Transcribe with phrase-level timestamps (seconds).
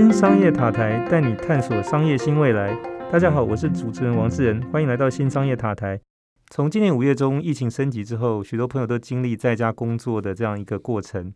[0.00, 2.74] 新商业塔台带你探索商业新未来。
[3.12, 6.00] 大家好，我是主持人王志仁，欢迎来到新商业塔台。
[6.48, 11.30] 从今年五月中疫情升级之后，许多朋友都经历在家工作的这样一个过程。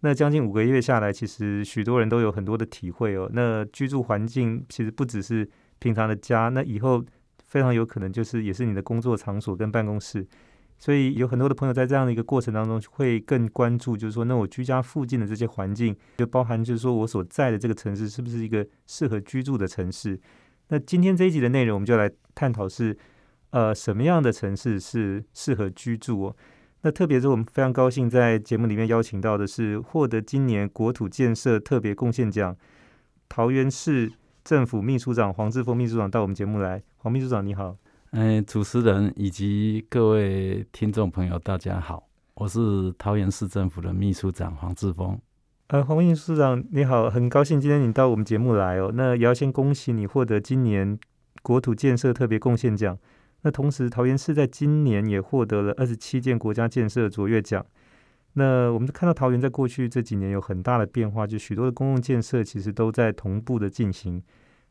[0.00, 3.30] 那将近五个月下来，其实许多人都有很多的体会哦。
[3.32, 7.00] 那居住环境其实不只是平常的家，那以后
[7.46, 10.26] 非常有可能就是也是你的工作场所跟办公室。
[10.78, 20.18] 所以有很多的朋友在这样的一个过程当中，会更关注，就是说，那我居家附近的这些环境，就包含就是说我所在的这个城市是不是一个适合居住的城市？
[20.68, 22.96] 那今天这一集的内容，我们就来探讨是，
[23.50, 26.26] 呃，什么样的城市是适合居住？
[26.26, 26.36] 哦？
[26.82, 32.56] 那特别是我们非常高兴在节目里面邀请到的是获得今年国土建设特别贡献奖
[33.28, 34.12] 桃园市
[34.44, 36.80] 政府秘书长黄志峰秘书长到我们节目来。
[36.98, 37.76] 黄秘书长你好。
[38.12, 45.20] 哎，主持人以及各位听众朋友，大家好，我是桃园市政府的秘书长黄志峰。
[45.66, 48.90] 呃，黄秘书长你好，很高兴今天你到我们节目来哦。
[48.94, 50.98] 那也要先恭喜你获得今年
[51.42, 52.98] 国土建设特别贡献奖。
[53.42, 57.64] 那同时，桃园市在今年也获得了二十七件国家建设卓越奖。
[58.32, 64.22] 那我们看到桃园在过去这几年有很大的变化，就许多的公共建设其实都在同步的进行。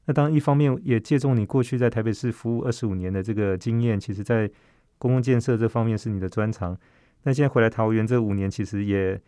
[0.08, 4.50] 那当然，一方面也借重你过去在台北市服务二十五年的这个经验，其实在
[4.98, 6.78] 公共建设这方面是你的专长。
[7.24, 9.22] 那现在回来桃园这五年，其实也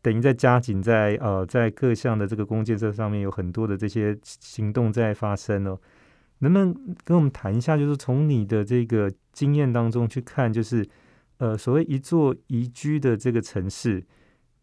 [0.00, 5.76] 等于在加紧在呃在各项的这个公共建设上面有很多的这些行动在发生哦。
[6.38, 10.86] 能不能跟我们谈一下，就是从你的这个经验当中去看，就是
[11.38, 14.04] 呃所谓一座宜居的这个城市，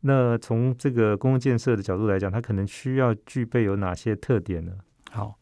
[0.02, 4.72] 那从这个公共建设的角度来讲，它可能需要具备有哪些特点呢？
[5.14, 5.38] 好，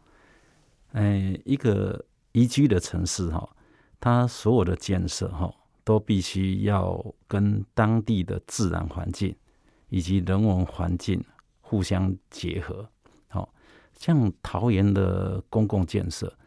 [0.91, 3.49] 哎，一个宜居的城市哈，
[4.01, 5.49] 它所有的建设哈，
[5.85, 9.33] 都必须要跟当地的自然环境
[9.87, 11.23] 以及人文环境
[11.61, 12.85] 互相结合。
[13.29, 13.53] 好，
[13.93, 16.37] 像桃园的公共建设，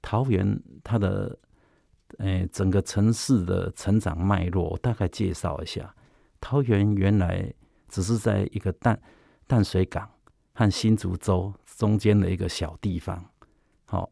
[0.00, 1.38] 桃园它的
[2.18, 5.94] 哎整个城市的成长脉络，我大概介绍一下。
[6.40, 7.54] 桃园原来
[7.88, 9.00] 只是在一个淡
[9.46, 10.10] 淡水港
[10.52, 11.52] 和新竹州。
[11.78, 13.24] 中间的一个小地方，
[13.86, 14.08] 好，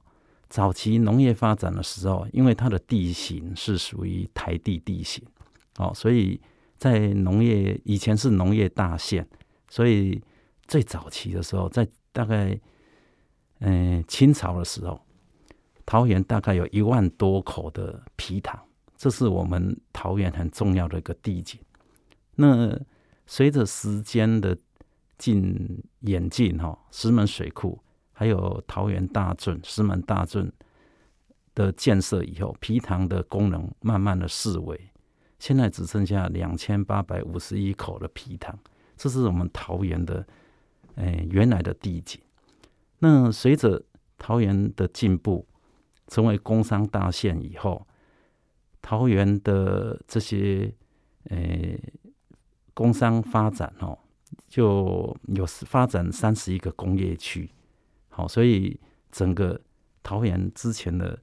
[0.49, 5.25] 早期农业发展的时候，因为它的地形是属于台地地形，
[5.77, 6.41] 哦，所以
[6.79, 9.25] 在农业以前是农业大县，
[9.69, 10.21] 所以
[10.67, 12.59] 最早期的时候，在大概
[13.61, 15.01] 嗯清朝的时候，
[15.87, 18.61] 桃园大概有一万多口的皮塘，
[18.97, 21.61] 这是我们桃园很重要的一个地景。
[22.35, 22.77] 那
[23.27, 24.59] 随着时间的
[25.21, 27.79] 进演进哈，石门水库
[28.13, 30.51] 还有桃园大圳、石门大圳
[31.55, 34.91] 的建设以后，皮塘的功能慢慢的式微，
[35.39, 38.59] 现在只剩下两千八百五十一口的皮塘，
[38.97, 40.27] 这是我们桃园的
[40.95, 42.19] 哎原来的地景。
[43.01, 43.83] 那随着
[44.17, 45.47] 桃园的进步，
[46.07, 47.87] 成为工商大县以后，
[48.81, 50.75] 桃园的这些
[51.29, 51.79] 哎
[52.73, 53.99] 工商发展哦。
[54.49, 57.51] 就有发展三十一个工业区，
[58.09, 58.79] 好，所以
[59.11, 59.61] 整个
[60.03, 61.19] 桃园之前的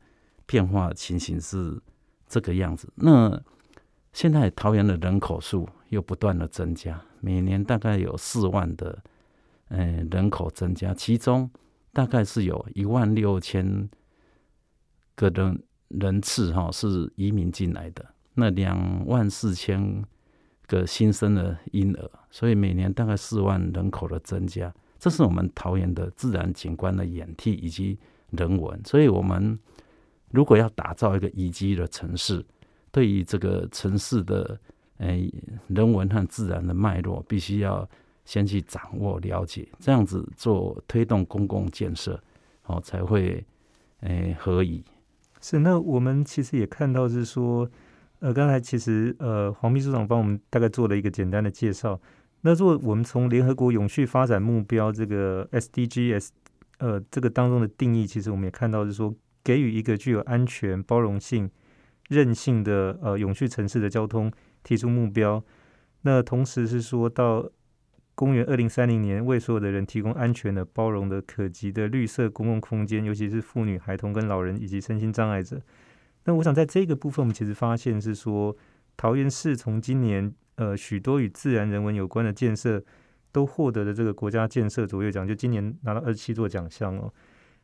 [0.46, 1.82] 变化情形是
[2.28, 2.92] 这个样子。
[2.96, 3.42] 那
[4.14, 9.04] 现在桃园的人口数又不断的增加，每年大概有四万的
[9.70, 11.50] 嗯人口增加，其中
[11.94, 13.90] 大概是有一万六千
[15.16, 20.04] 个人人次哈是移民进来的，那两万四千。
[20.68, 27.98] 个新生的婴儿，所以每年大概四万人口的增加，这是我们桃园的自然景观的演替以及
[28.32, 28.80] 人文。
[28.84, 29.58] 所以，我们
[30.30, 32.46] 如果要打造一个宜居的城市，
[32.92, 34.60] 对于这个城市的
[34.98, 35.34] 诶
[35.68, 37.88] 人文和自然的脉络，必须要
[38.26, 42.22] 先去掌握了解，这样子做推动公共建设，
[42.66, 43.42] 哦才会
[44.02, 44.84] 诶合宜。
[45.40, 47.70] 是，那我们其实也看到是说。
[48.20, 52.00] 呃，刚才其实呃，黄秘书长帮我们大概做了一个简单的介绍。
[52.42, 56.30] 那如果我们从联合国永续发展目标这个 SDGs
[56.80, 59.14] 呃这个当中的定义，其实我们也看到是说，
[59.44, 61.50] 给予一个具有安全、包容性、
[62.10, 64.32] 韧性的呃永续城市的交通
[64.64, 65.44] 提出目标。
[66.02, 67.50] 那同时是说到
[68.16, 75.62] 公元二零三零年，为所有的人提供安全的、包容的、可及的绿色公共空间，尤其是妇女、孩童跟老人以及身心障碍者。
[76.28, 78.54] 那我想在这个部分，我们其实发现是说，
[78.98, 82.84] 桃园市从今年呃许多与自然人文有关的建设
[83.32, 87.10] 都获得了这个国家建设卓越奖，就今年拿到二十七座奖项哦。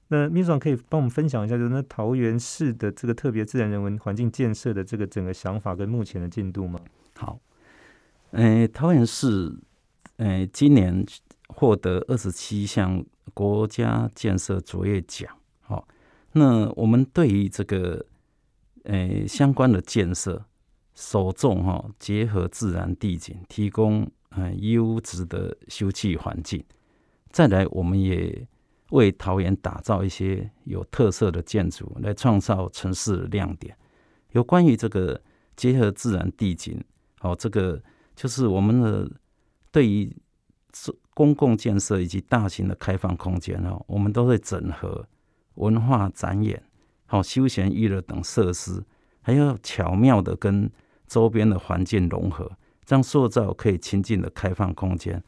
[0.07, 6.79] 那秘书长可以帮我们分享一下，就是那桃园市的这个特别自然人文环境建设的这个整个想法跟目前的进度吗？
[7.17, 7.37] 好，
[8.31, 9.53] 诶，桃园市
[10.17, 11.05] 诶今年
[11.47, 15.29] 获得二十七项国家建设卓越奖。
[15.61, 15.85] 好，
[16.31, 18.05] 那我们对于这个
[18.83, 20.45] 诶相关的建设，
[20.93, 26.63] 首重哈结合自然地景，提供嗯优质的休憩环境。
[27.29, 28.47] 再来，我们也
[28.91, 33.75] 为桃园打造一些有特色的建筑，来创造城市的亮点。
[34.31, 35.19] 有关于这个
[35.55, 36.83] 结合自然地景，
[37.19, 37.81] 好，这个
[38.15, 39.09] 就是我们的
[39.71, 40.15] 对于
[41.13, 45.07] 公共建设以及大型的开放空间哦，我们都会整合
[45.55, 46.61] 文化展演、
[47.13, 48.83] 好休闲娱乐等设施，
[49.21, 50.67] 还要巧妙的跟
[51.05, 52.51] 周边的环境融合，
[52.83, 55.23] 这样塑造可以亲近的开放空间。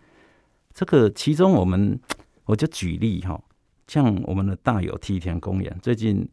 [0.73, 1.99] 这个其中，我们
[2.45, 3.39] 我就举例哈，
[3.85, 6.27] 像我们的大有梯田公园，最近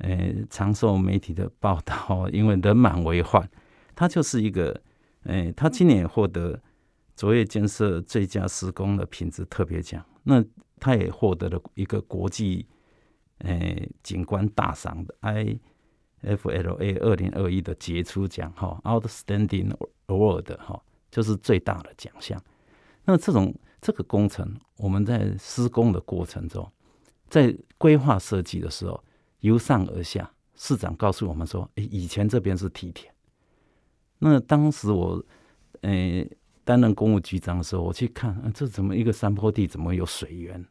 [0.00, 3.48] 呃常受媒体的报道， 因为人满为患，
[3.94, 4.78] 它就是一个，
[5.22, 6.60] 呃，它今年获得
[7.16, 10.44] 卓越建设最佳施工的品质特别奖，那
[10.78, 12.66] 它也获得了一个国际
[13.40, 15.14] 诶景观大赏的
[16.22, 19.72] IFLA 二零二一的杰出奖哈，Outstanding
[20.06, 22.42] Award 哈，就是最大的奖项。
[23.04, 26.70] 那这种这个工程，我们在施工的过程中，
[27.28, 29.02] 在规划设计的时候，
[29.40, 33.12] 由上而下，市长告诉我们说：“诶，以前这边是梯田。”
[34.20, 35.24] 那当时我，
[35.80, 36.30] 诶，
[36.62, 40.62] 担任公务局长的时候，我去看，啊这怎么一个山坡地，怎么有水源？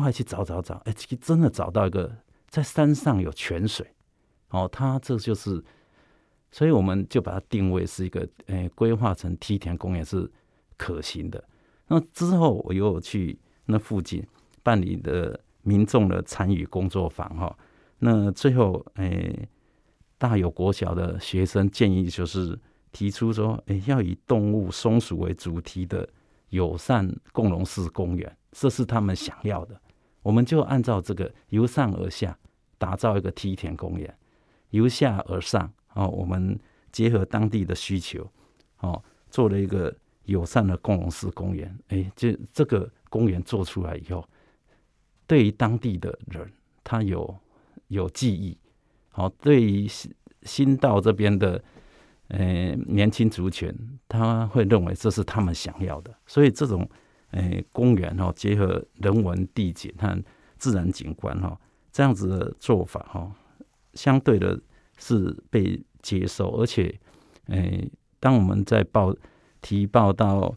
[0.00, 2.10] 后来去找找找，哎，真的找到一个
[2.48, 3.86] 在山上有泉水。
[4.48, 5.62] 哦，它这就是，
[6.50, 10.28] 所以我们就把它定位是一个，哎，规划成梯田公园是
[10.76, 11.42] 可行的。
[11.86, 14.26] 那之后，我又去那附近
[14.62, 17.56] 办理的民众的参与工作坊哈。
[17.98, 19.32] 那最后，哎，
[20.18, 22.58] 大有国小的学生建议就是
[22.90, 26.08] 提出说，哎，要以动物松鼠为主题的
[26.48, 29.80] 友善共荣式公园，这是他们想要的。
[30.22, 32.38] 我们就按照这个由上而下
[32.78, 34.14] 打造一个梯田公园，
[34.70, 36.58] 由下而上哦，我们
[36.92, 38.30] 结合当地的需求
[38.80, 39.94] 哦，做了一个。
[40.26, 44.24] 友善的共融式公园，哎，这这个公园做出来以后，
[45.26, 46.48] 对于当地的人，
[46.84, 47.36] 他有
[47.88, 48.56] 有记忆，
[49.08, 51.60] 好，对于新新到这边的，
[52.28, 53.74] 呃，年轻族群，
[54.06, 56.88] 他会认为这是他们想要的，所以这种，
[57.30, 60.22] 诶，公园哈，结合人文地景和
[60.58, 61.58] 自然景观哈，
[61.92, 63.32] 这样子的做法哈，
[63.94, 64.60] 相对的
[64.96, 66.98] 是被接受，而且，
[67.46, 69.14] 诶，当我们在报。
[69.62, 70.56] 提报到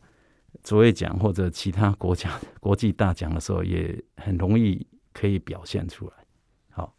[0.63, 6.13] 卓越奖或者其他国家国际大奖的时候，也很容易可以表现出来。
[6.69, 6.95] 好，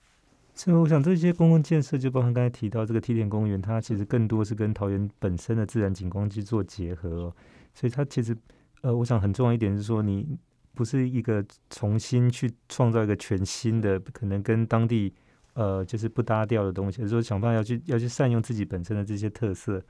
[0.55, 7.09] 所以我想这些公共建设，就包含刚才提到这个梯田公园，它其实更多是跟桃园本身的自然景观去做结合。
[7.09, 7.37] 哦
[7.73, 8.37] 所以它其实，
[8.85, 10.39] 呃，我想很重要一点是说，你
[10.75, 15.11] 不是一个重新去创造一个全新的，可能跟当地
[15.55, 19.83] 呃就是不搭调的东西，而是说想办法要去要去善用自己本身的这些特色。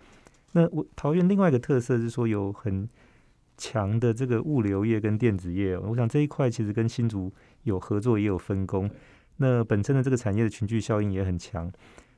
[0.53, 2.89] 那我桃园另外一个特色是说有很
[3.59, 7.33] 强的这个物流业跟电子业，我想这一块其实跟新竹
[7.65, 8.89] 有合作也有分工。
[9.39, 11.69] 那本身的这个产业的群聚效应也很强。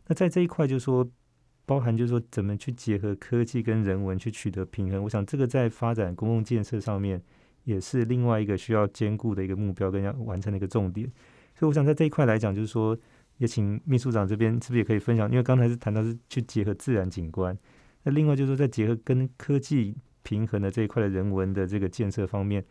[0.09, 1.09] 那在这一块就是说，
[1.67, 5.03] 包含就是说怎么去结合科技跟人文去取得平衡。
[5.03, 7.21] 我想这个在发展公共建设上面
[7.65, 11.07] 也是另外一个需要兼顾的一个目标跟要完成的一个重点。
[11.55, 12.97] 所以我想在这一块来讲，就是说
[13.39, 15.29] 也请秘书长这边是不是也可以分享？
[15.31, 17.55] 因为刚才是谈到是去结合自然景观。
[18.05, 22.65] 那另外就是说，在结合跟科技平衡的这一块的人文的这个建设方面，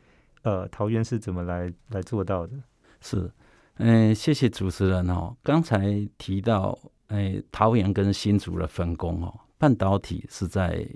[0.44, 2.54] 呃，桃园是怎么来来做到的？
[3.02, 3.30] 是，
[3.76, 5.36] 嗯，谢谢主持人哦。
[5.44, 10.88] 刚才提到，哎，桃园跟新竹的分工哦，半导体是在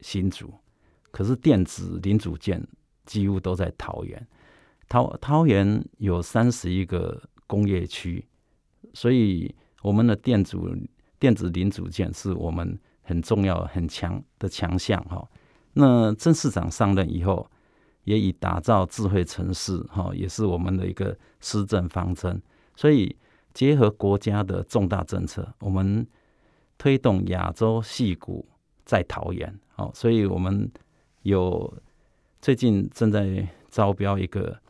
[0.00, 0.52] 新竹，
[1.10, 2.66] 可是电子零组件
[3.06, 4.26] 几乎都在桃园。
[4.88, 8.26] 桃桃园有三十一个工业区，
[8.92, 10.68] 所以我们的电阻
[11.18, 12.78] 电子零组件是我们。
[13.06, 15.22] 很重要、很强的强项哈。
[15.74, 17.46] 那郑市长上任以后，
[18.04, 22.40] 也以打造智慧城市哈，也是我们的一个施政方针。
[22.74, 23.14] 所以
[23.54, 26.06] 结合国家的重大政策，我们
[26.76, 28.46] 推动亚洲戏谷
[28.84, 29.58] 在桃园。
[29.68, 30.70] 好，所以我们
[31.22, 31.72] 有
[32.42, 34.60] 最近正在招标一个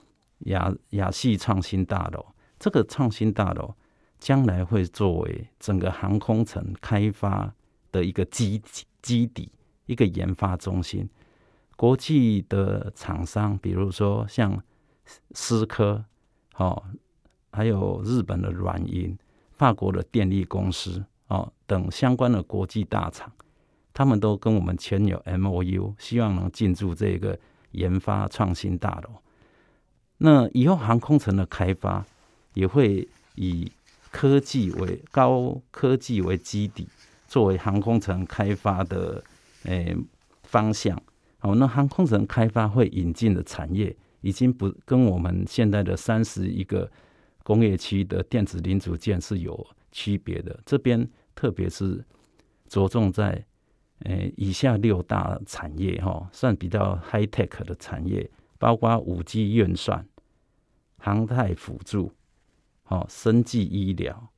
[0.40, 2.24] 亚亚系创新大楼。
[2.60, 3.74] 这个创新大楼
[4.20, 7.52] 将来会作为整个航空城开发。
[7.94, 8.60] 的一个基
[9.02, 9.52] 基底，
[9.86, 11.08] 一个研发中心，
[11.76, 14.60] 国际的厂商，比如说像
[15.30, 16.04] 思科，
[16.56, 16.82] 哦，
[17.54, 19.16] 还有日本的软银、
[19.52, 23.30] 法国的电力公司，哦等相关的国际大厂，
[23.92, 27.38] 他们都跟我们签有 M O U，希望能进驻这个
[27.70, 29.10] 研发创新大楼。
[30.18, 32.04] 那以后航空城的开发
[32.54, 33.06] 也会
[33.36, 33.70] 以
[34.10, 36.88] 科技为高科技为基底，
[37.26, 39.22] 作为航空城开发的
[39.64, 39.96] 诶
[40.42, 41.00] 方向。
[41.40, 46.90] 哦，那航空城开发会引进的产业，已经不跟我们现在的三十一个
[47.44, 50.58] 工业区的电子零组件是有区别的。
[50.66, 52.04] 这边特别是
[52.66, 53.46] 着重在
[54.00, 60.04] 呃以下六大产业哈，算比较 high tech 的产业，包括五 G 运算、
[60.98, 62.12] 航太辅助。
[62.86, 64.30] 好，生技医疗，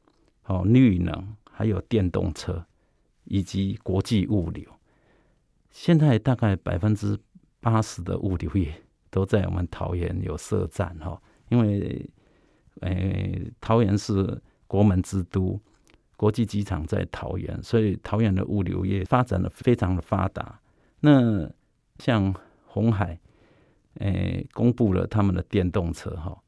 [0.43, 2.65] 好，绿能，还有电动车，
[3.25, 4.65] 以及国际物流。
[5.71, 7.19] 现在大概百分之
[7.61, 8.73] 八十的物流业
[9.11, 12.09] 都在我们桃园有设站哈，因为，
[12.81, 15.59] 诶，桃园是国门之都，
[16.17, 20.61] 国际机场在桃园，所以桃园的物流业发展的非常的发达。
[21.01, 21.51] 那
[21.99, 22.35] 像
[22.67, 23.19] 红海，
[23.99, 26.39] 诶，公布了他们的电动车哈，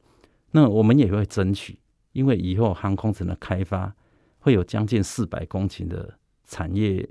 [0.51, 1.79] 那我们也会争取。
[2.11, 3.95] 因为以后航空城的开发
[4.39, 7.07] 会有将近四百公顷的产业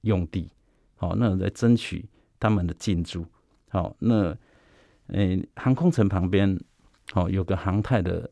[0.00, 0.50] 用地，
[0.96, 2.08] 好，那来争取
[2.40, 3.24] 他们的进驻。
[3.68, 4.34] 好，那
[5.08, 6.58] 诶，航空城旁边
[7.12, 8.28] 好有个航太的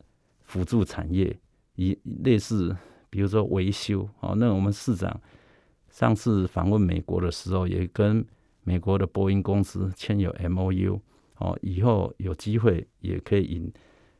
[0.49, 1.39] 辅助产业，
[1.75, 2.75] 以类似
[3.09, 4.09] 比如说维修。
[4.19, 5.21] 哦，那我们市长
[5.89, 8.25] 上次访问美国的时候，也跟
[8.63, 10.99] 美国的波音公司签有 M O U。
[11.37, 13.71] 哦，以后有机会也可以引。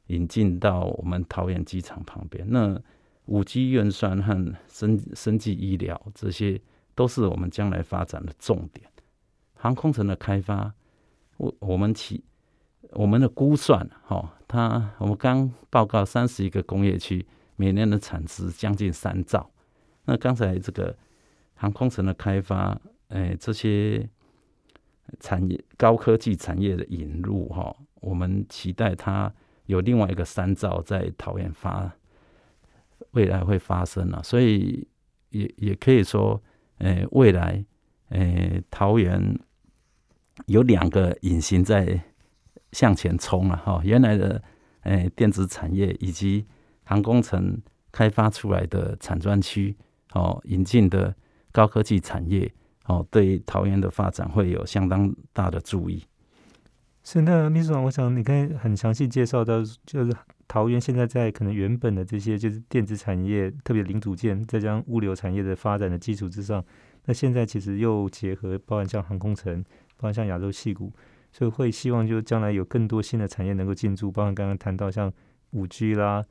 [0.09, 2.81] 引进到我们桃园机场旁边，那
[3.25, 6.59] 五 G 运算和生生技医疗这些
[6.95, 8.89] 都是我们将来发展的重点。
[9.53, 10.73] 航空城的开发，
[11.37, 12.23] 我我们起
[12.93, 17.25] 我们的估算，哈，它我们刚报告三十一个工业区
[17.55, 19.49] 每年的产值将近三兆。
[20.05, 20.97] 那刚才这个
[21.53, 24.09] 航空城的开发，哎，这些
[25.19, 29.31] 产业高科技产业的引入，哈，我们期待它。
[29.67, 31.93] 有另外一个三兆在桃园发，
[33.11, 34.87] 未来会发生了，所以
[35.29, 36.41] 也也可以说，
[36.79, 37.63] 诶，未来，
[38.09, 39.39] 诶，桃园
[40.47, 42.01] 有两个隐形在
[42.71, 43.81] 向前冲了哈。
[43.83, 44.41] 原来的
[44.81, 46.45] 诶电子产业以及
[46.83, 47.61] 航空城
[47.91, 49.75] 开发出来的产专区，
[50.13, 51.15] 哦，引进的
[51.51, 52.51] 高科技产业，
[52.85, 56.03] 哦，对桃园的发展会有相当大的注意。
[57.03, 60.15] 是那秘书长，我想你可以很详细介绍到，就是
[60.47, 66.63] 桃园现在在可能原本的这些就是电子产业，特别零组件，再加上物流产业的发展的基础之上，
[67.05, 69.63] 那现在其实又结合，包含像航空城，
[69.97, 70.91] 包含像亚洲戏谷，
[71.31, 75.11] 所以会希望就将来有更多新的产业能够进驻，包含刚刚谈到像
[75.51, 76.23] 五 G 啦，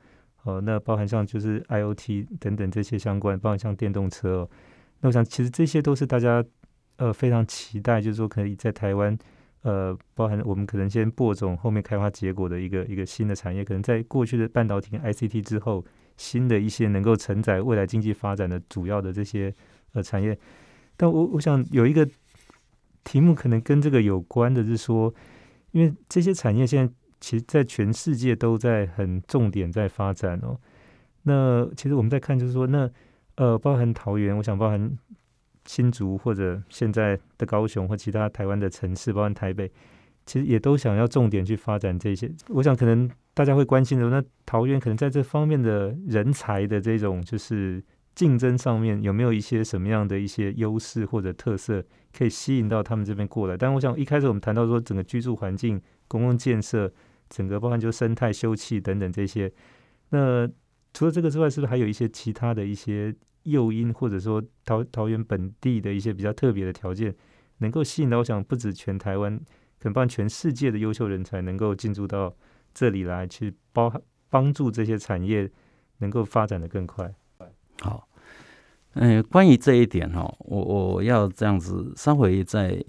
[0.43, 4.49] 哦，那包含像就是 IOT 等等这些相关，包含像电动车，
[5.01, 6.43] 那我想其实这些都是大家
[6.97, 9.17] 呃非常期待，就是说可以在台湾。
[9.63, 15.83] 呃，包含我们可能先播种，后面开花结果的一个一个新的产业，可能在过去的半导体 ICT 之后，
[16.15, 19.53] 新的一些能够承载未来经济发展的主要的这些
[19.91, 20.39] 呃产业。
[20.95, 22.07] 但我我想有一个
[23.03, 25.13] 题目可能跟这个有关的是说，
[25.71, 30.59] 因为这些产业现在其实在全世界都在很重点在发展哦。
[31.23, 32.89] 那其实我们在看就是说，那
[33.35, 34.97] 呃，包含桃园，我想包含。
[35.65, 39.71] 新竹或者现在的高雄或其他台湾的城市，包含台北，
[40.25, 42.31] 其实也都想要重点去发展这些。
[42.47, 47.83] 我想可能大家会关心的，那桃园可能在这方面的人才的这种就是
[48.15, 51.83] 竞争上面，有没有一些什么样的一些优势或者特色，
[52.17, 53.57] 可以吸引到他们这边过来？
[53.57, 56.91] 但我想一开始我们谈到说，整个居住环境、公共建设，
[57.29, 59.51] 整个包含就生态休憩等等这些，
[60.09, 60.49] 那
[60.93, 63.15] 除了这个之外，是不是还有一些其他的一些？
[63.43, 67.15] 诱因或者说桃桃园本地的一些比较特别的条件，
[67.59, 69.39] 能够吸引到我想不止全台湾，
[69.79, 72.35] 可能帮全世界的优秀人才能够进驻到
[72.73, 73.91] 这里来，去包
[74.29, 75.49] 帮助这些产业
[75.99, 77.15] 能够发展的更快。
[77.81, 78.07] 好，
[78.93, 82.83] 嗯，关于这一点哈，我我要这样子稍微再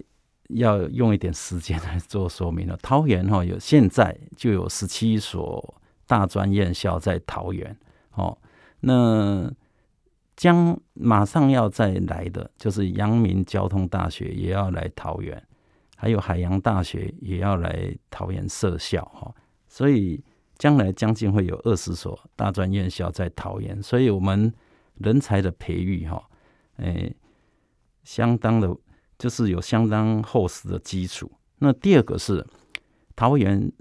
[0.49, 2.77] 要用一点时间来做说明了。
[2.81, 7.77] 桃园哈有现在就有十七所大专院校在桃园，
[8.15, 8.37] 哦，
[8.81, 9.51] 那。
[10.37, 15.39] 将马上要再来的，就是阳明交通大学也要来桃园，
[15.95, 19.31] 还有海洋大学也要来桃园设校哈。
[19.67, 20.23] 所以
[20.57, 24.51] 将来将近会有二十所大专院校在桃园，所以我们
[25.01, 26.29] 人才的培育哈，
[26.77, 27.15] 诶，
[28.03, 28.75] 相当的，
[29.17, 31.31] 就是有相当厚实的基础。
[31.59, 32.45] 那第二个是
[33.15, 33.71] 桃园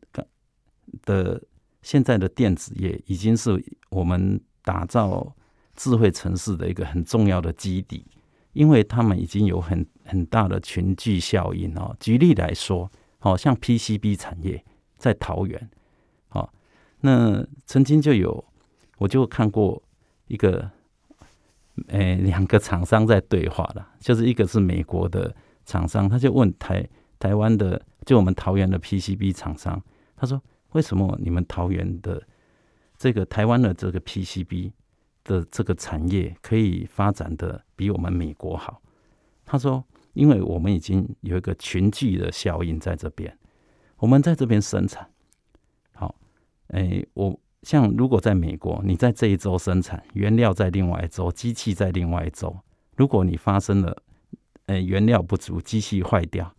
[1.02, 1.42] 的
[1.82, 5.34] 现在的电子业已经是我们打造。
[5.76, 8.04] 智慧城市的一个很重要的基底，
[8.52, 11.96] 因为他们已经有很很大的群聚效应哦。
[11.98, 14.62] 举例来说，哦，像 PCB 产业
[14.98, 15.70] 在桃园，
[17.00, 18.44] 那曾经就有，
[18.98, 19.82] 我就看过
[20.26, 20.70] 一个，
[21.88, 25.34] 诶，两个厂商在对话了，就是一个是美国的
[25.64, 29.82] 厂商，他就问台台湾的，就我们桃园的 PCB 厂商，
[30.16, 32.22] 他说：“为什么你们桃园的
[32.96, 34.72] 这个台湾的这个 PCB
[35.24, 38.80] 的这个产业可以发展的比我们美国好？”
[39.44, 39.84] 他说
[40.14, 43.36] ：“因为我们已经有一个群聚的效应在这边，
[43.98, 45.08] 我们在这边生产，
[45.92, 46.14] 好，
[46.68, 52.58] 诶，我。”像如果在美国，你在这一周生产原料，在另外一周机器在另外一周，
[52.96, 54.02] 如果你发生了，
[54.64, 56.54] 呃，原料不足，机器坏掉，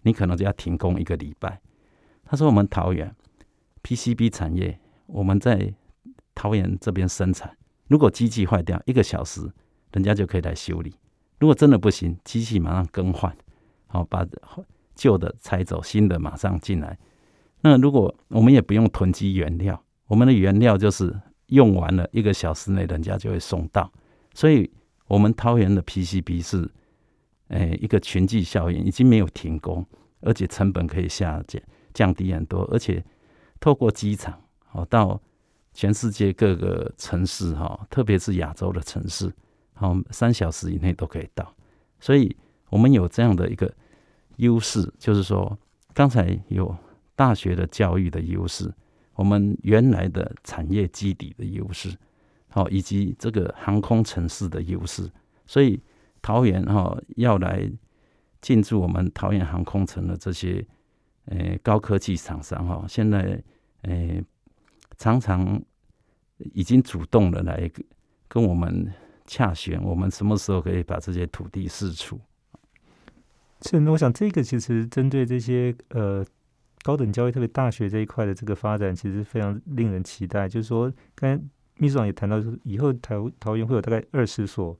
[0.00, 1.60] 你可能就要停工一个礼拜。
[2.24, 3.14] 他说：“我们桃园
[3.82, 5.74] PCB 产业，我们在
[6.34, 7.54] 桃园这边生产，
[7.88, 9.46] 如果机器坏掉，一个小时
[9.92, 10.94] 人家就可以来修理。
[11.38, 13.36] 如果真的不行，机器马上更换，
[13.88, 14.26] 好把
[14.94, 16.98] 旧的拆走，新的马上进来。
[17.60, 21.12] 那如果我们也不用囤积原料。”我们的原料就是
[21.46, 23.92] 用完了一个小时内，人家就会送到，
[24.34, 24.70] 所以
[25.08, 26.68] 我们桃园的 PCB 是，
[27.48, 29.84] 诶一个群聚效应，已经没有停工，
[30.20, 31.60] 而且成本可以下降
[31.92, 33.04] 降低很多，而且
[33.58, 34.40] 透过机场
[34.72, 35.20] 哦到
[35.72, 39.32] 全世界各个城市哈，特别是亚洲的城市，
[39.74, 41.52] 好三小时以内都可以到，
[41.98, 42.36] 所以
[42.70, 43.72] 我们有这样的一个
[44.36, 45.58] 优势，就是说
[45.92, 46.76] 刚才有
[47.14, 48.72] 大学的教育的优势。
[49.16, 51.96] 我们原来的产业基底的优势，
[52.48, 55.10] 好，以及这个航空城市的优势，
[55.46, 55.80] 所以
[56.20, 57.66] 桃园哈要来
[58.42, 60.62] 进驻我们桃园航空城的这些
[61.24, 63.42] 呃高科技厂商哈，现在
[63.82, 64.20] 呃
[64.98, 65.60] 常常
[66.38, 67.70] 已经主动的来
[68.28, 68.92] 跟我们
[69.26, 72.20] 洽询，我们什么时候可以把这些土地释出？
[73.62, 76.22] 是，我想这个其实针对这些呃。
[76.86, 80.48] 高等教育，特别大学这一块的这个发展，其实非常令人期待。
[80.48, 81.42] 就是说，刚才
[81.78, 84.78] 秘书长也谈到，说以后桃桃园会有大概二十所，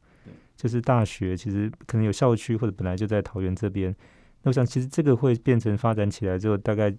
[0.57, 3.92] 就是大学，其实可能有校区或者本来就在桃园这边。
[4.42, 6.97] 那我想，其实这个会变成发展起来之后，大概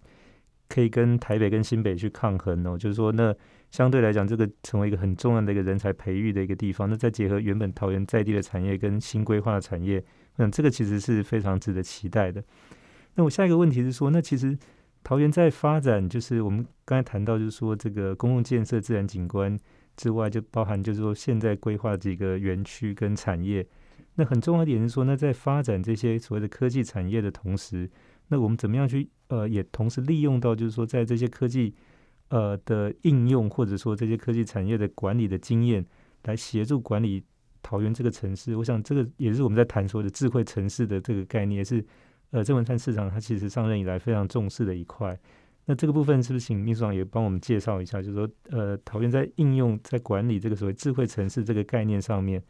[0.68, 2.78] 可以跟台北跟新北去抗衡哦。
[2.78, 3.34] 就是说，那
[3.72, 6.90] 相对来讲，这个成为一个很重要的一个人才培育的一个地方。
[6.90, 10.04] 那再结合原本桃园在地的产业跟新规划的产业，
[10.36, 12.44] 我想，这个其实是非常值得期待的。
[13.16, 14.58] 那我下一个问题是说，那其实。
[15.08, 19.58] 桃园在发展，就是我们刚才谈到，就是说这个公共建设、自然景观
[19.96, 23.66] 之外，就包含就是说现在规划几个园区跟产业。
[24.16, 27.90] 那很重要一点是说，那在发展这些所谓的科技产业的同时，
[28.28, 31.74] 那我们怎么样去呃，也同时利用到，就是说在这些科技
[32.28, 35.86] 呃的应用，或者说这些科技产业的管理的经验，
[36.24, 37.24] 来协助管理
[37.64, 38.58] 桃园这个城市。
[38.58, 41.82] 我想这个也是我们在谈说的智慧城市的这个概念，也是。
[42.32, 45.18] 呃，郑文灿市长他其实上任以来非常重视的一块，
[45.64, 48.02] 那这个部分是不是请秘书长也帮我们介绍一下？
[48.02, 52.44] 就是说，呃，桃园在应用在管理这个所谓智慧城市这个概念上面，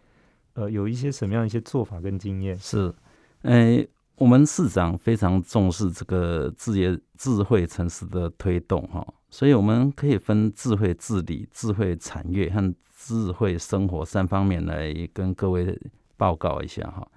[0.54, 2.58] 呃，有一些什么样一些做法跟经验？
[2.58, 2.92] 是，
[3.44, 3.86] 呃，
[4.16, 15.80] 我们市长非常重视这个智业智慧城市的推动哈，所以我们可以分智慧治理、智慧产业和智慧生活三方面来跟各位
[16.18, 17.08] 报告一下哈。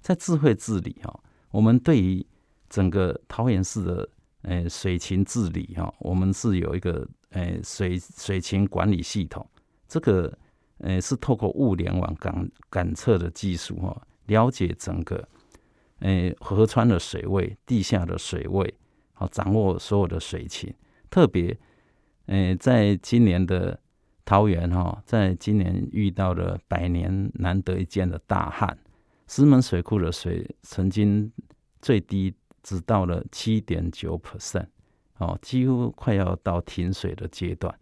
[0.00, 1.20] 在智慧治理哈。
[1.50, 2.24] 我们对于
[2.68, 4.08] 整个桃园市的
[4.42, 9.44] 诶水情治理哈，我们是有一个诶水水情管理系统，
[9.88, 10.32] 这个
[10.78, 15.28] 诶是透过物联网感感测的技术哈，了解整个
[15.98, 18.72] 诶河川的水位、地下的水位，
[19.12, 20.72] 好掌握所有的水情。
[21.10, 21.58] 特别
[22.26, 23.78] 诶在今年的
[24.24, 28.78] 桃园哈，在今年遇到了百年难得一见的大旱。
[29.30, 31.30] 石门水库的水曾经
[31.80, 34.66] 最低只到了七点九 percent，
[35.18, 37.72] 哦，几乎快要到停水的阶段。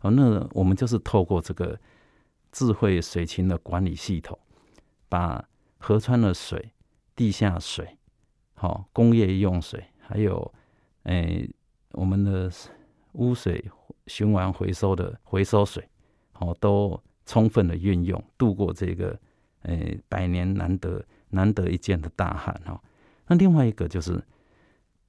[0.00, 1.80] 哦，那我们就是透过这个
[2.52, 4.38] 智慧水情的管理系统，
[5.08, 5.42] 把
[5.78, 6.72] 河川的水、
[7.16, 7.96] 地下水、
[8.52, 10.52] 好工业用水，还有
[11.04, 11.48] 诶
[11.92, 12.52] 我们的
[13.12, 13.64] 污水
[14.08, 15.88] 循环回收的回收水，
[16.32, 19.18] 好都充分的运用，度过这个。
[19.62, 22.80] 诶，百年难得难得一见的大旱哦。
[23.26, 24.22] 那另外一个就是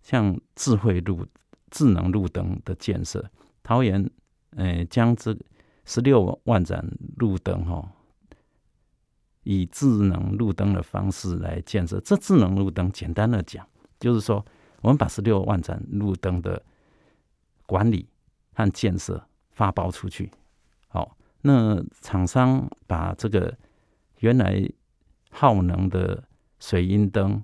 [0.01, 1.25] 像智慧路、
[1.69, 3.29] 智能路灯的建设，
[3.61, 4.09] 桃园
[4.57, 5.37] 诶将这
[5.85, 6.83] 十六万盏
[7.17, 7.91] 路灯哈，
[9.43, 11.99] 以智能路灯的方式来建设。
[12.01, 13.65] 这智能路灯简单的讲，
[13.99, 14.43] 就是说
[14.81, 16.61] 我们把十六万盏路灯的
[17.65, 18.09] 管理
[18.53, 20.31] 和建设发包出去。
[20.87, 23.55] 好，那厂商把这个。
[24.19, 24.67] 原来
[25.31, 26.23] 耗能的
[26.59, 27.43] 水银灯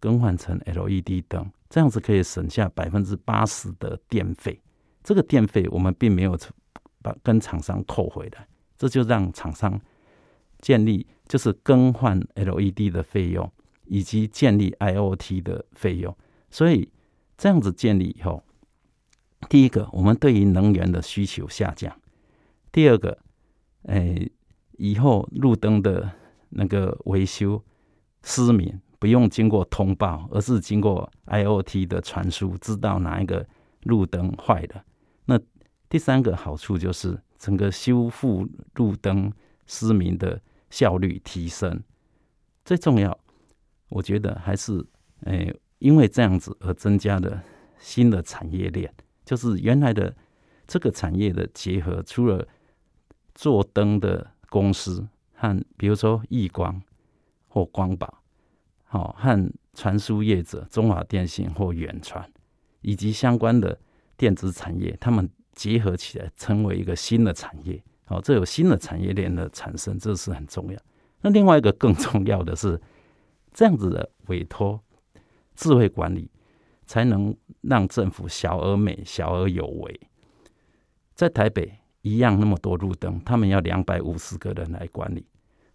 [0.00, 4.60] 更换成 LED 灯，这样子可以省下百分之八十的电费。
[5.02, 6.38] 这个电费我们并没有
[7.02, 8.46] 把跟厂商扣回来，
[8.78, 9.80] 这就让厂商
[10.60, 13.50] 建立就是更换 LED 的费用
[13.86, 16.16] 以及建立 IOT 的费用。
[16.50, 16.88] 所以
[17.36, 18.44] 这样子建立以后，
[19.48, 21.90] 第一个，我们对于能源的需求下降；
[22.70, 23.18] 第二个，
[23.84, 24.30] 诶，
[24.82, 26.10] 以后路灯的
[26.48, 27.62] 那个维修
[28.24, 33.46] 失明不用经过通报，而是经过 IOT 的传输，知道哪一个
[33.84, 34.84] 路灯坏了。
[35.26, 35.38] 那
[35.88, 39.32] 第三个好处就是整个修复路灯
[39.66, 41.80] 失明的效率提升。
[42.64, 43.16] 最重要，
[43.88, 44.84] 我觉得还是
[45.26, 47.40] 诶，因为这样子而增加了
[47.78, 48.92] 新的产业链，
[49.24, 50.12] 就是原来的
[50.66, 52.48] 这个产业的结合，除了
[53.32, 56.82] 做灯的公司和比如说易光
[57.48, 58.18] 或光宝。
[58.84, 62.30] 好，和传输业者中华电信或远传，
[62.82, 63.80] 以及相关的
[64.18, 67.82] 电子产业，他们结合起来成为一个新的产业。
[68.04, 70.78] 好，这有新的产业链的产生，这是很重要。
[71.22, 72.78] 那另外一个更重要的是，
[73.54, 74.78] 这样子的委托
[75.54, 76.30] 智慧管理，
[76.84, 80.00] 才能让政府小而美、小而有为。
[81.14, 85.26] 在台北一样那么多路灯，他们要两百五十个人来管理，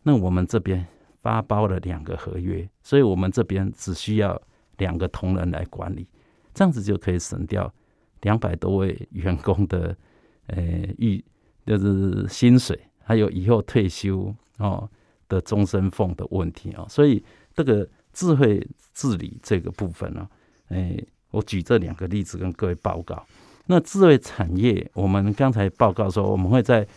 [0.03, 0.85] 那我们这边。
[1.19, 4.39] 发包了两个合约，所以我们这边只需要
[4.77, 6.07] 两个同仁来管理，
[6.53, 7.73] 这样子就可以省掉
[8.21, 9.97] 两百多位员工的
[10.45, 10.55] 呃
[10.99, 11.21] 预
[11.65, 14.89] 就是薪水，还有以后退休哦
[15.27, 16.85] 的终身俸的问题啊。
[16.87, 17.21] 所以
[17.53, 20.29] 这个智慧治理这个部分呢，
[20.69, 20.97] 哎，
[21.31, 23.25] 我举这两个例子跟各位报告。
[23.67, 26.87] 那智慧产业，我们刚才报告说，我们会在。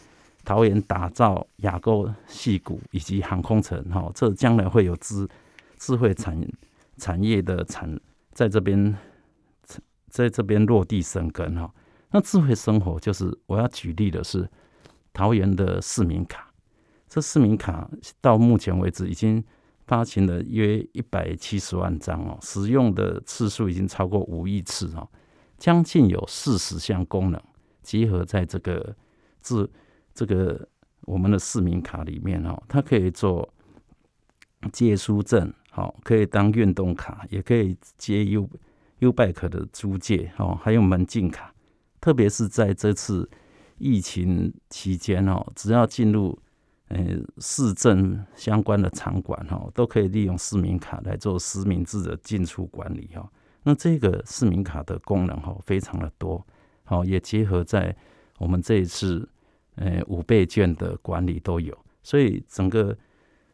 [0.42, 5.28] 桃园打造亚沟戏谷以及航空城，哈，这将来会有智
[5.76, 6.35] 智慧产
[6.96, 8.00] 产业的产
[8.33, 8.96] 在这边，
[10.09, 11.70] 在这边落地生根，哈。
[12.11, 14.48] 那智慧生活就是我要举例的是
[15.12, 16.50] 桃园的市民卡，
[17.06, 17.88] 这市民卡
[18.22, 19.44] 到目前为止已经
[19.87, 25.06] 发行了约一百七十万张哦，使用的次数已经超过五亿次哦，
[25.61, 27.40] 将近有四十项功能
[27.83, 28.96] 集合在这个
[29.40, 29.70] 智。
[30.12, 30.68] 这个
[31.03, 33.49] 我们的市民卡里面哦，它可以做
[34.73, 38.51] 借书证，好，可以当运动卡，也可以接 U
[38.99, 41.55] U Bike 的租借，哦，还有门禁卡。
[42.01, 43.31] 特别是在这次
[43.79, 46.37] 疫情期间哦，只要进入
[46.88, 46.99] 呃
[47.38, 53.27] 市政相关的场馆哦，都可以利用市民卡来做实名制的进出管理哦。
[53.62, 56.46] 那这个市民卡的功能哦，非常的多，
[56.85, 57.96] 好，也结合在
[58.38, 59.29] 我们这一次。
[59.77, 62.94] 呃，五倍券的管理都有，所以整个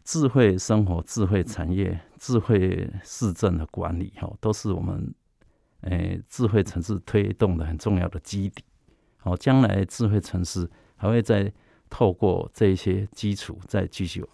[0.03, 5.15] 智慧生活、智慧产业、智慧市政的管理，哈，都是我们
[5.83, 8.65] 呃智慧城市推动的很重要的基底。
[9.19, 11.53] 好，将来智慧城市还会再
[11.89, 14.25] 透过这些基础，再继续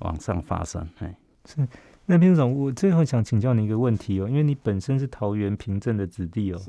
[0.00, 0.86] 往上发展。
[0.98, 1.66] 哎，是。
[2.06, 6.60] 那边总，我最后想请教你一个问题哦，因为你本身是桃园平镇的子弟哦。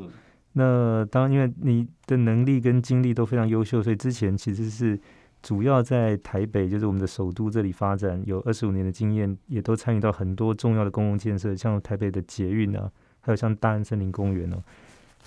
[0.54, 5.00] 那当然，因为你的能力跟经历都非常优秀，所以之前其实是
[5.41, 12.91] 主要在台北，就是我们的首都这里发展，有二十五年的经验，也都参与到很多重要的公共建设，像台北的捷运啊，
[13.22, 14.62] 还有像大安森林公园哦。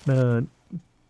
[0.05, 0.41] 那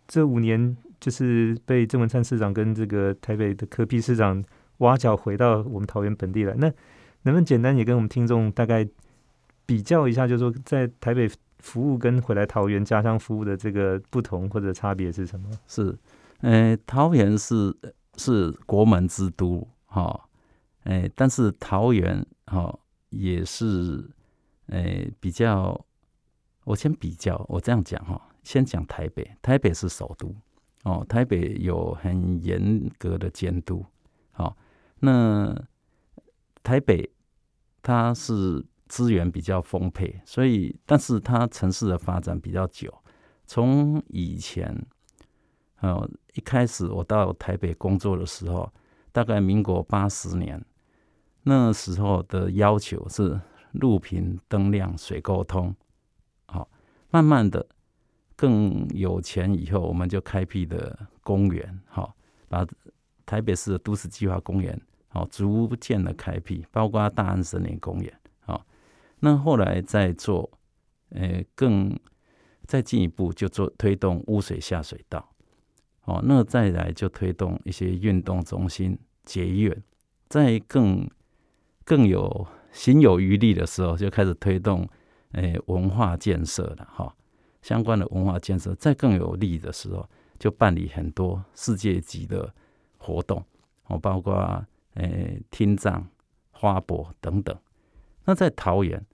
[0.08, 4.42] 这五年就是被郑文灿市长跟这个台北的柯批市长
[4.78, 6.72] 挖角回到我们桃园本地来，那
[7.26, 8.88] 能不能简单也跟我们听众大概
[9.68, 11.30] 比较一下，就是说在台北。
[11.60, 15.50] 服务跟回来桃园家乡服务的这个不同或者差别是什么？
[15.66, 15.98] 是，
[16.42, 17.76] 呃，桃园是
[18.18, 20.30] 是国门之都，哈，
[20.84, 22.78] 哎，但是桃园哈
[23.10, 24.08] 也是，
[24.68, 25.84] 哎，比较，
[26.66, 30.36] 我先比较，我这样讲哈，先讲台北，台北是首都，
[30.84, 33.84] 哦，台北有很严格的监督，
[34.34, 34.56] 好，
[35.00, 35.60] 那
[36.62, 37.10] 台北
[37.86, 38.66] 它是。
[38.88, 42.94] 资源比较丰沛，所以，但是它城市的发展比较久。
[43.48, 44.86] 从以前，
[45.82, 48.72] 呃，一开始我到台北工作的时候，
[49.12, 50.64] 大概民国八十年，
[51.42, 55.76] 那时候的要求是路平灯亮水沟通。
[56.46, 56.70] 好，
[57.10, 57.66] 慢慢的
[58.36, 62.16] 更有钱以后，我们就开辟的公园，好，
[62.48, 62.64] 把
[63.26, 64.80] 台北市的都市计划公园，
[65.16, 68.14] 哦，逐渐的开辟，包括大安森林公园。
[68.46, 68.62] 哦
[69.22, 70.48] 那后来再做，
[71.10, 71.98] 呃，更
[72.68, 75.28] 再进一步就做推动污水下水道，
[76.04, 79.74] 哦，那再来就推动一些运动中心、捷运，
[80.28, 81.10] 在更
[81.84, 84.88] 更有心有余力的时候，就开始推动，
[85.32, 87.16] 诶，文化建设了哈，
[87.62, 92.54] 相关的文化建设，再更有力的时候，就办理很多世界级的
[92.98, 93.44] 活动，
[93.88, 94.64] 哦，包括
[94.96, 96.06] 诶听障、
[96.52, 97.58] 花博等等。
[98.26, 99.06] 那在桃园，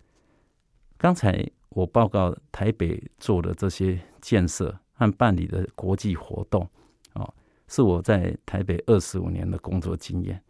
[0.98, 6.68] 刚才我报告台北做的这些建设和办理的国际活动，
[7.14, 7.34] 哦，
[7.68, 10.42] 是我在台北二十五年的工作经验。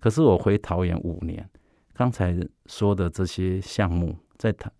[0.00, 1.48] 可是我回桃园五年，
[1.92, 2.34] 刚才
[2.66, 4.70] 说的这些项目在桃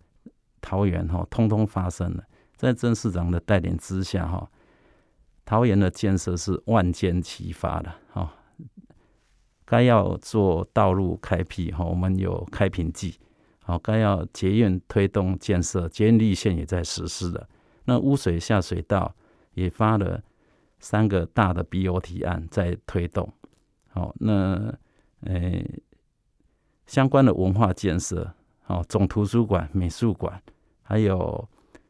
[0.61, 2.25] 桃园哈，通通发生了。
[2.57, 4.51] 在郑市长的带领之下哈，
[5.45, 8.35] 桃园的建设是万箭齐发的哈。
[9.69, 13.19] 该要做道路开辟哈，我们有开平计，
[13.61, 17.47] 好，该要捷运推动建设，捷运绿线也在实施的。
[17.85, 19.15] 那污水下水道
[19.53, 20.23] 也发了
[20.79, 23.31] 三个大的 BOT 案在推动，
[23.91, 24.75] 好，那
[25.21, 25.63] 呃
[26.87, 30.43] 相关的文化建设，好，总图书馆、美术馆，
[30.83, 31.49] 还有。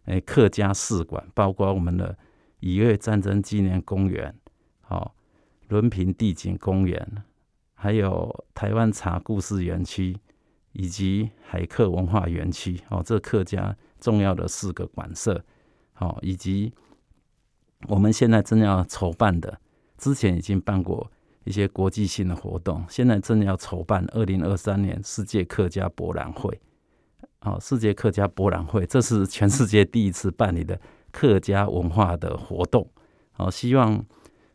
[0.08, 2.16] 诶，客家士馆，包括我们的
[2.60, 4.34] 乙越战争纪念公园，
[4.80, 5.14] 好，
[5.68, 7.22] 伦平地景公园，
[7.80, 10.18] 还有台湾茶故事园区，
[10.72, 15.44] 以及海客文化园区，哦，这客家重要的四个馆舍，
[15.92, 16.72] 好，以及
[17.86, 19.60] 我们现在正要筹办的，
[19.96, 21.08] 之前已经办过
[21.44, 26.60] 一些国际性的活动，现在正要筹办二零二三年世界客家博览会。
[27.38, 30.80] 好，世界客家博览会，这是全世界第一次办理的
[31.12, 32.90] 客家文化的活动。
[33.30, 34.04] 好，希望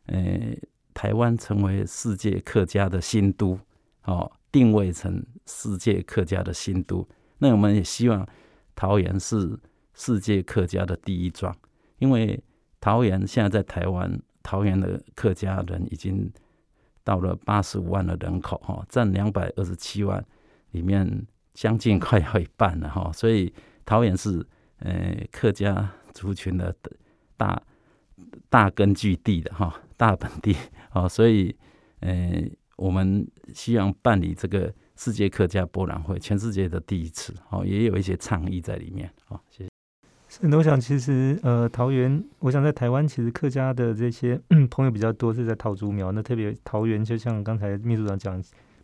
[0.07, 0.53] 呃
[0.93, 3.59] 台湾成为世界客家的新都，
[4.01, 7.07] 好，定位成世界客家的新都。
[7.37, 8.27] 那我们也希望
[8.75, 9.59] 桃园是
[9.93, 11.55] 世界客家的第一庄，
[11.99, 12.41] 因为
[12.79, 16.31] 桃园现在在台湾，桃园的客家人已经
[17.03, 20.25] 到了八十五万的人口，哈，占两百二十七万
[20.71, 21.25] 里面。
[21.55, 23.53] 将近快要一半了哈，所以
[23.85, 24.43] 桃园是
[24.79, 26.75] 呃客家族群的
[27.37, 27.61] 大
[28.49, 30.55] 大根据地的哈大本地
[30.93, 31.55] 哦，所以
[31.99, 32.43] 呃
[32.77, 39.69] 我们希望办理这个世界客家博览会，全世界的第一次哦，也有一些倡议在里面哦，谢谢。
[40.29, 44.39] 是，我想其实呃桃园，我想在台湾其实客家的这些
[44.71, 48.41] 朋友比较多，是在桃竹苗，那特别桃园就像刚才秘书长讲。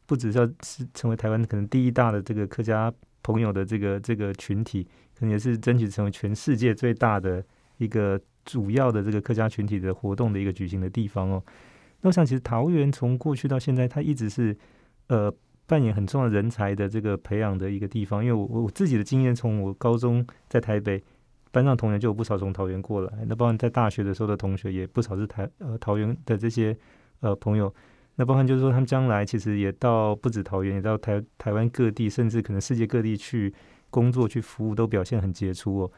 [0.10, 2.92] 不只是要是成为台湾可能第一大的这个客家
[3.22, 7.46] 朋友的这个这个群体，可能也是争取成为全世界最大的
[7.78, 11.44] 一个主要的这个客家群体的活动的一个举行的地方哦。
[12.02, 14.56] 那我想，其实桃园从过去到现在，它一直是
[15.08, 15.34] 呃
[15.66, 18.24] 扮演很重要人才的这个培养的一个地方。
[18.24, 21.04] 因为我我自己的经验，从我高中在台北
[21.52, 26.78] 班上同学就有不少从桃园过来，那包括在大学的时候的同学也不少是台呃桃园的这些
[27.20, 27.74] 呃朋友。
[28.16, 33.54] 那包含就是说，他们将来其实也到不止桃园，也到台台湾各地，甚至可能世界各地去
[33.90, 35.92] 工作、去服务，都表现很杰出哦。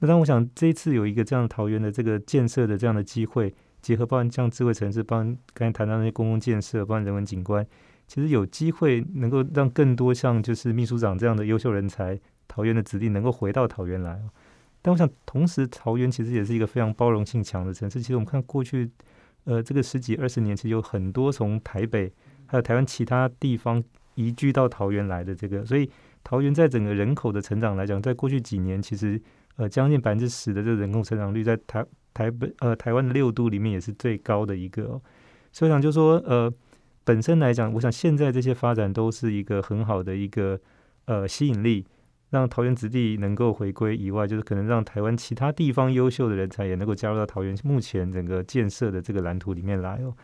[0.00, 7.66] 那当我想这一次有一个这样桃园的这个建设的这样的机会，结合包含像智慧城市，包含刚才谈到那些公共建设，包含人文景观，
[8.06, 14.20] 其实有机会能够让更多像就是秘书长这样的优秀人才，桃园的子弟能够回到桃园来。
[14.82, 18.00] 但我想同时，桃园其实也是一个非常包容性强的城市。
[18.00, 18.90] 其实我们看过去。
[19.44, 22.12] 呃，这个十几二十年，其实有很多从台北
[22.44, 23.82] 还有台湾其他地方
[24.14, 25.90] 移居到桃园来的这个，所以
[26.22, 29.20] 桃园在整个人口的成长来讲，在过去几年，其实
[29.56, 31.84] 呃将近百分之十的这个人口成长率，在台
[32.20, 35.00] 台北呃台湾的六都里面也是最高的一个。
[35.52, 36.52] 所以讲就说呃
[37.02, 40.60] 本身来讲，我想现在这些发展都是一个很好的一个
[41.06, 41.86] 呃吸引力。
[42.28, 50.14] 让桃园子弟能够回归以外，就是可能让台湾其他地方优秀的人才也能够加入到桃园目前整个建设的这个蓝图里面来哦。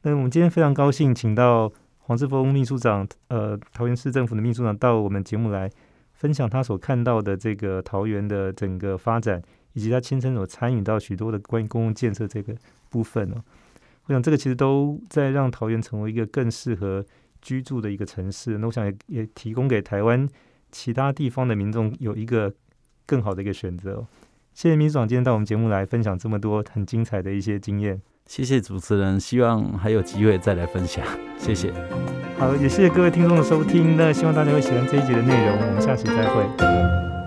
[0.00, 5.70] 那我们今天非常高兴，请到黄志峰秘书长，呃，桃园市政府的秘书长到我们节目来
[6.14, 12.54] 分享他所看到的这个桃园的整个发展，以及他亲身所参与到许多的关于公共建设这个
[12.88, 13.42] 部分哦。
[14.06, 17.04] 我想这个其实都在让桃园成为一个更适合
[17.40, 18.58] 居住的一个城市。
[18.58, 20.28] 那我想也也提供给台湾。
[20.74, 22.50] 其他地方的民众有一个
[23.04, 24.06] 更好的一个选择。
[24.54, 28.00] 谢谢秘书长今天到我们节目来分享这么多很精彩的一些经验。
[28.24, 31.04] 谢谢主持人，希望还有机会再来分享。
[31.36, 31.70] 谢谢。
[32.38, 33.98] 好，也谢谢各位听众的收听。
[33.98, 35.58] 那希望大家会喜欢这一集的内容。
[35.58, 37.21] 我们下期再会。